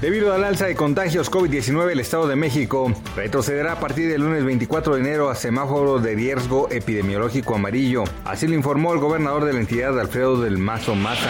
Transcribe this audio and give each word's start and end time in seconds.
Debido 0.00 0.32
al 0.32 0.44
alza 0.44 0.64
de 0.64 0.74
contagios 0.74 1.30
COVID-19, 1.30 1.90
el 1.90 2.00
Estado 2.00 2.26
de 2.26 2.34
México 2.34 2.90
retrocederá 3.14 3.72
a 3.72 3.80
partir 3.80 4.08
del 4.08 4.22
lunes 4.22 4.42
24 4.46 4.94
de 4.94 5.00
enero 5.00 5.28
a 5.28 5.34
semáforo 5.34 5.98
de 5.98 6.14
riesgo 6.14 6.70
epidemiológico 6.70 7.54
amarillo. 7.54 8.04
Así 8.24 8.46
lo 8.46 8.54
informó 8.54 8.94
el 8.94 8.98
gobernador 8.98 9.44
de 9.44 9.52
la 9.52 9.60
entidad, 9.60 10.00
Alfredo 10.00 10.40
del 10.40 10.56
Mazo 10.56 10.94
Maza. 10.94 11.28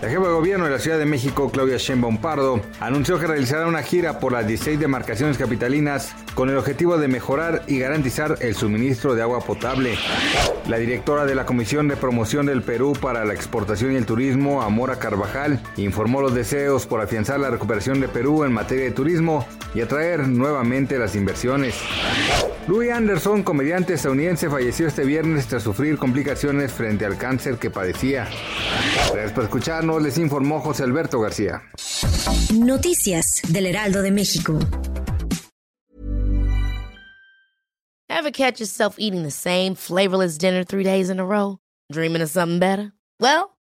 La 0.00 0.08
jefa 0.08 0.22
de 0.22 0.34
gobierno 0.34 0.66
de 0.66 0.70
la 0.70 0.78
Ciudad 0.78 0.98
de 0.98 1.04
México, 1.04 1.50
Claudia 1.50 1.78
Sheinbaum 1.78 2.18
Pardo, 2.18 2.60
anunció 2.78 3.18
que 3.18 3.26
realizará 3.26 3.66
una 3.66 3.82
gira 3.82 4.20
por 4.20 4.30
las 4.30 4.46
16 4.46 4.78
demarcaciones 4.78 5.36
capitalinas 5.36 6.14
con 6.34 6.48
el 6.48 6.56
objetivo 6.56 6.98
de 6.98 7.08
mejorar 7.08 7.64
y 7.66 7.80
garantizar 7.80 8.36
el 8.40 8.54
suministro 8.54 9.16
de 9.16 9.22
agua 9.22 9.40
potable. 9.40 9.96
La 10.68 10.78
directora 10.78 11.26
de 11.26 11.34
la 11.34 11.44
Comisión 11.44 11.88
de 11.88 11.96
Promoción 11.96 12.46
del 12.46 12.62
Perú 12.62 12.92
para 13.00 13.24
la 13.24 13.34
Exportación 13.34 13.92
y 13.92 13.96
el 13.96 14.06
Turismo, 14.06 14.62
Amora 14.62 15.00
Carvajal, 15.00 15.60
informó 15.76 16.22
los 16.22 16.34
deseos 16.34 16.86
por 16.86 17.00
afianzar 17.00 17.40
la 17.40 17.50
recuperación 17.50 18.00
de 18.00 18.11
Perú 18.12 18.44
en 18.44 18.52
materia 18.52 18.84
de 18.84 18.90
turismo 18.92 19.46
y 19.74 19.80
atraer 19.80 20.28
nuevamente 20.28 20.98
las 20.98 21.16
inversiones. 21.16 21.74
Louis 22.68 22.92
Anderson, 22.92 23.42
comediante 23.42 23.94
estadounidense, 23.94 24.48
falleció 24.48 24.86
este 24.86 25.04
viernes 25.04 25.46
tras 25.46 25.62
sufrir 25.62 25.96
complicaciones 25.98 26.72
frente 26.72 27.04
al 27.04 27.18
cáncer 27.18 27.58
que 27.58 27.70
padecía. 27.70 28.28
Gracias 29.12 29.32
por 29.32 29.44
escucharnos, 29.44 30.02
les 30.02 30.18
informó 30.18 30.60
José 30.60 30.84
Alberto 30.84 31.20
García. 31.20 31.62
Noticias 32.54 33.42
del 33.48 33.66
Heraldo 33.66 34.02
de 34.02 34.10
México. 34.10 34.58
Ever 38.08 38.30
catch 38.30 38.60
yourself 38.60 38.96
eating 38.98 39.24
the 39.24 39.30
same 39.30 39.74
flavorless 39.74 40.38
dinner 40.38 40.64
three 40.64 40.84
days 40.84 41.10
in 41.10 41.18
a 41.18 41.24
row? 41.24 41.58
Dreaming 41.90 42.22
of 42.22 42.30
something 42.30 42.60
better? 42.60 42.92
Well, 43.18 43.51